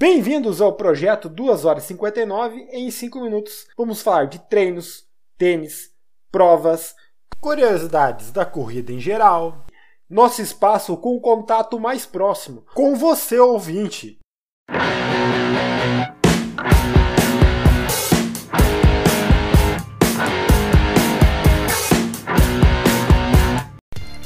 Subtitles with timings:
[0.00, 3.66] Bem-vindos ao projeto 2 horas e 59 em 5 minutos.
[3.76, 5.04] Vamos falar de treinos,
[5.36, 5.90] tênis,
[6.32, 6.94] provas,
[7.38, 9.66] curiosidades da corrida em geral,
[10.08, 14.18] nosso espaço com o contato mais próximo com você ouvinte.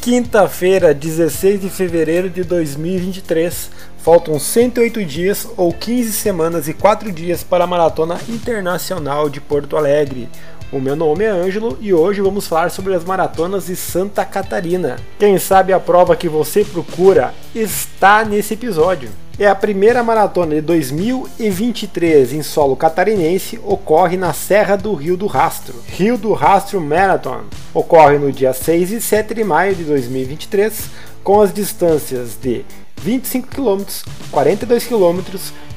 [0.04, 3.70] Quinta-feira, 16 de fevereiro de 2023.
[3.96, 9.78] Faltam 108 dias ou 15 semanas e 4 dias para a Maratona Internacional de Porto
[9.78, 10.28] Alegre.
[10.74, 14.96] O meu nome é Ângelo e hoje vamos falar sobre as maratonas de Santa Catarina.
[15.20, 19.08] Quem sabe a prova que você procura está nesse episódio.
[19.38, 25.28] É a primeira maratona de 2023 em solo catarinense, ocorre na Serra do Rio do
[25.28, 25.76] Rastro.
[25.86, 30.90] Rio do Rastro Marathon ocorre no dia 6 e 7 de maio de 2023,
[31.22, 32.64] com as distâncias de
[33.00, 33.84] 25 km,
[34.32, 35.20] 42 km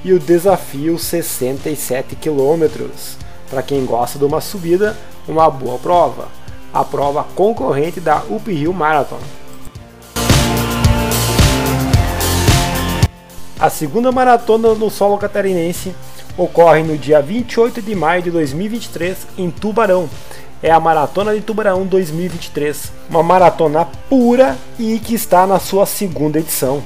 [0.04, 3.27] e o desafio 67 km.
[3.50, 6.28] Para quem gosta de uma subida, uma boa prova.
[6.74, 9.20] A prova concorrente da Up Hill Marathon.
[13.60, 15.96] A segunda maratona no solo catarinense
[16.38, 20.08] ocorre no dia 28 de maio de 2023 em Tubarão.
[20.62, 26.40] É a Maratona de Tubarão 2023, uma maratona pura e que está na sua segunda
[26.40, 26.84] edição.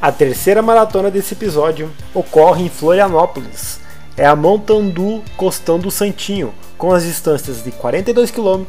[0.00, 3.80] A terceira maratona desse episódio ocorre em Florianópolis.
[4.16, 8.64] É a Montandu Costão do Santinho, com as distâncias de 42 km,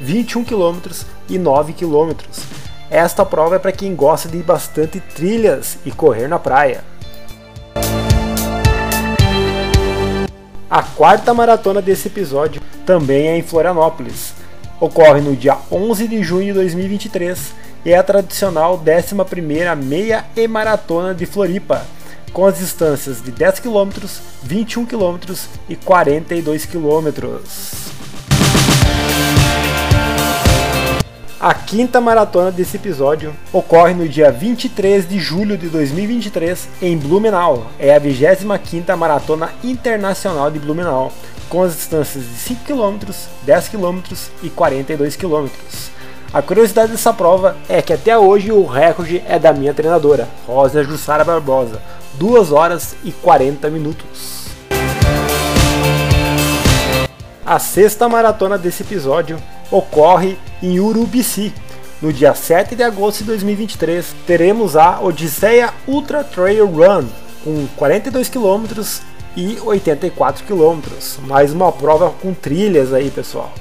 [0.00, 0.78] 21 km
[1.28, 2.12] e 9 km
[2.92, 6.84] esta prova é para quem gosta de bastante trilhas e correr na praia.
[10.68, 14.34] A quarta maratona desse episódio também é em Florianópolis.
[14.78, 20.46] Ocorre no dia 11 de junho de 2023 e é a tradicional 11ª meia e
[20.46, 21.84] maratona de Floripa,
[22.32, 23.90] com as distâncias de 10 km,
[24.42, 25.18] 21 km
[25.68, 27.08] e 42 km.
[31.40, 37.66] A quinta maratona desse episódio ocorre no dia 23 de julho de 2023 em Blumenau.
[37.80, 41.12] É a 25ª Maratona Internacional de Blumenau,
[41.48, 43.12] com as distâncias de 5 km,
[43.42, 44.00] 10 km
[44.40, 45.48] e 42 km.
[46.32, 50.82] A curiosidade dessa prova é que até hoje o recorde é da minha treinadora, Rosa
[50.82, 51.78] Jussara Barbosa,
[52.14, 54.46] 2 horas e 40 minutos.
[57.44, 59.36] A sexta maratona desse episódio
[59.70, 61.52] ocorre em Urubici.
[62.00, 67.08] No dia 7 de agosto de 2023, teremos a Odisseia Ultra Trail Run,
[67.44, 68.64] com 42 km
[69.36, 70.80] e 84 km.
[71.26, 73.52] Mais uma prova com trilhas aí, pessoal.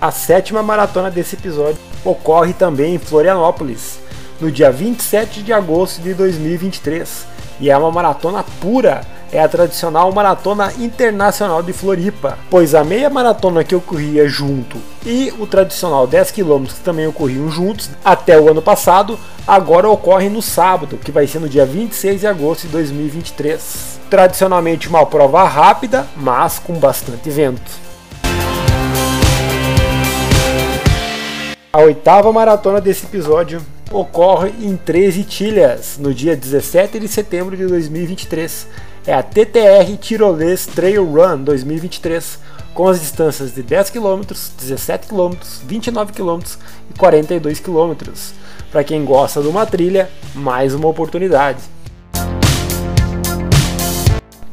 [0.00, 4.00] A sétima maratona desse episódio ocorre também em Florianópolis,
[4.40, 7.26] no dia 27 de agosto de 2023,
[7.60, 9.02] e é uma maratona pura
[9.32, 15.32] é a tradicional Maratona Internacional de Floripa, pois a meia maratona que ocorria junto e
[15.38, 20.42] o tradicional 10 km que também ocorriam juntos até o ano passado, agora ocorre no
[20.42, 24.00] sábado, que vai ser no dia 26 de agosto de 2023.
[24.08, 27.89] Tradicionalmente uma prova rápida, mas com bastante vento.
[31.72, 37.64] A oitava maratona desse episódio ocorre em 13 Tilhas, no dia 17 de setembro de
[37.64, 38.66] 2023
[39.06, 42.40] é a TTR Tirolês Trail Run 2023,
[42.74, 44.20] com as distâncias de 10 km,
[44.58, 46.40] 17 km, 29 km
[46.90, 47.94] e 42 km.
[48.72, 51.60] Para quem gosta de uma trilha, mais uma oportunidade.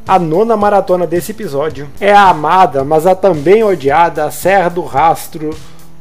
[0.07, 5.49] A nona maratona desse episódio é a amada, mas a também odiada Serra do Rastro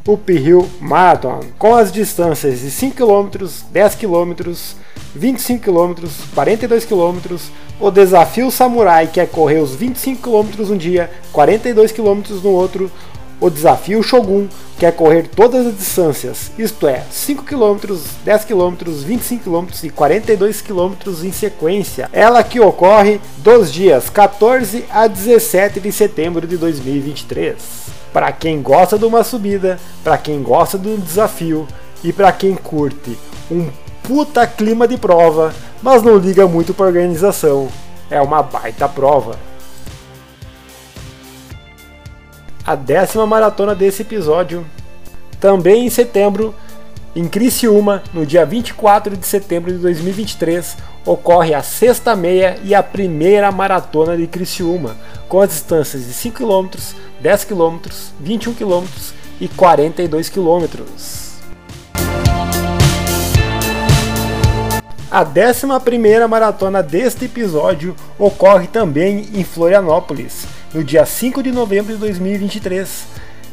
[0.07, 4.53] Uphill Marathon, com as distâncias de 5 km, 10 km,
[5.15, 7.37] 25 km, 42 km,
[7.81, 12.91] o desafio Samurai, que é correr os 25 km um dia, 42 km no outro,
[13.41, 14.47] o desafio Shogun,
[14.79, 19.91] que é correr todas as distâncias, isto é, 5 km, 10 km, 25 km e
[19.91, 20.95] 42 km
[21.25, 22.09] em sequência.
[22.13, 27.96] Ela que ocorre dos dias 14 a 17 de setembro de 2023.
[28.13, 31.67] Para quem gosta de uma subida, para quem gosta de um desafio
[32.03, 33.19] e para quem curte
[33.51, 33.69] um
[34.03, 37.69] puta clima de prova, mas não liga muito para organização.
[38.11, 39.37] É uma baita prova.
[42.65, 44.67] A décima maratona desse episódio,
[45.41, 46.55] também em setembro,
[47.17, 50.77] em Criciúma, no dia 24 de setembro de 2023,
[51.07, 54.95] ocorre a sexta meia e a primeira maratona de Criciúma,
[55.27, 56.79] com as distâncias de 5 km,
[57.23, 57.79] 10 km,
[58.21, 58.85] 21 km
[59.41, 60.67] e 42 km.
[65.11, 71.99] A 11 maratona deste episódio ocorre também em Florianópolis, no dia 5 de novembro de
[71.99, 73.07] 2023.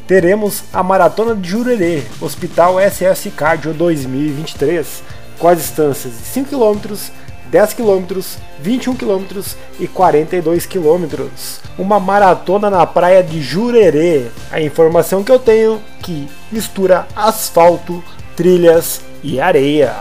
[0.06, 5.02] Teremos a Maratona de Jurerê, Hospital SS Cardio 2023,
[5.38, 6.94] com as distâncias de 5 km,
[7.50, 8.20] 10 km,
[8.60, 9.24] 21 km
[9.80, 11.26] e 42 km.
[11.78, 14.26] Uma maratona na praia de Jurerê.
[14.50, 18.04] A informação que eu tenho que mistura asfalto,
[18.36, 19.94] trilhas e areia.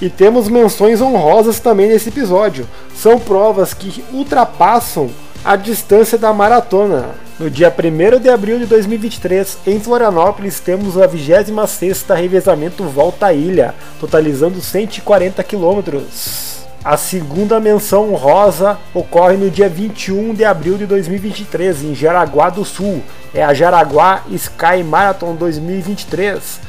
[0.00, 2.68] E temos menções honrosas também nesse episódio.
[2.94, 5.10] São provas que ultrapassam
[5.44, 7.10] a distância da maratona.
[7.38, 13.32] No dia 1 de abril de 2023, em Florianópolis, temos a 26ª revezamento Volta à
[13.32, 16.66] Ilha, totalizando 140 quilômetros.
[16.84, 22.64] A segunda menção honrosa ocorre no dia 21 de abril de 2023, em Jaraguá do
[22.64, 23.02] Sul.
[23.34, 26.60] É a Jaraguá Sky Marathon 2023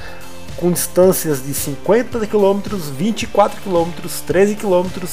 [0.57, 3.91] com distâncias de 50 km, 24 km,
[4.25, 5.05] 13 km,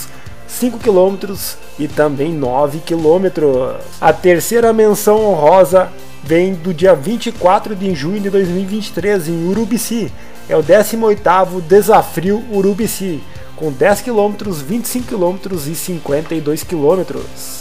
[0.49, 1.35] 5 km
[1.79, 3.79] e também 9 km.
[4.01, 5.93] A terceira menção honrosa
[6.23, 10.11] vem do dia 24 de junho de 2023 em Urubici.
[10.49, 13.23] É o 18º Desafio Urubici,
[13.57, 17.21] com 10 km, 25 km e 52 km.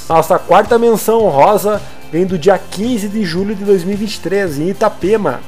[0.10, 1.82] Nossa quarta menção honrosa
[2.12, 5.42] vem do dia 15 de julho de 2023 em Itapema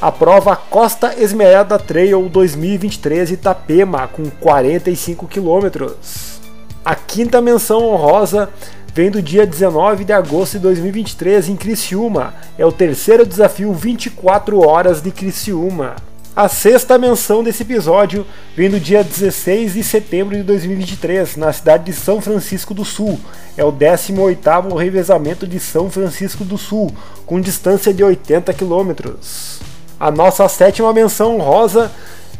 [0.00, 6.40] a prova Costa Esmeralda Trail 2023 Itapema, com 45 quilômetros.
[6.82, 8.48] A quinta menção honrosa
[8.94, 12.32] vem do dia 19 de agosto de 2023 em Criciúma.
[12.56, 15.96] É o terceiro desafio 24 horas de Criciúma.
[16.34, 18.24] A sexta menção desse episódio
[18.56, 23.20] vem do dia 16 de setembro de 2023, na cidade de São Francisco do Sul.
[23.54, 26.90] É o 18º revezamento de São Francisco do Sul,
[27.26, 29.69] com distância de 80 quilômetros.
[30.00, 31.92] A nossa sétima menção rosa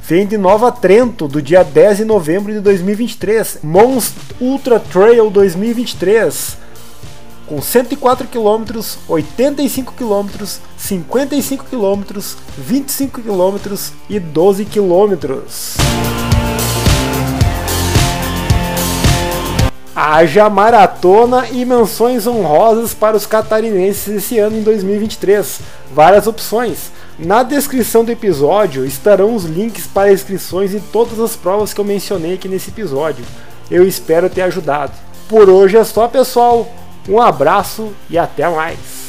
[0.03, 3.59] vem de Nova Trento, do dia 10 de novembro de 2023.
[3.62, 6.57] Mons Ultra Trail 2023.
[7.47, 12.19] Com 104 km, 85 km, 55 km,
[12.57, 13.77] 25 km
[14.09, 15.43] e 12 km.
[19.95, 25.61] Haja maratona e menções honrosas para os catarinenses esse ano em 2023.
[25.93, 26.91] Várias opções.
[27.22, 31.84] Na descrição do episódio estarão os links para inscrições de todas as provas que eu
[31.84, 33.22] mencionei aqui nesse episódio.
[33.70, 34.93] Eu espero ter ajudado.
[35.28, 36.67] Por hoje é só, pessoal.
[37.06, 39.00] Um abraço e até mais.